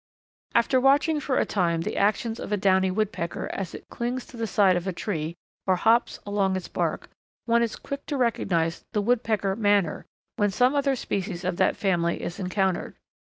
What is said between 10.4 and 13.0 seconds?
some other species of that family is encountered.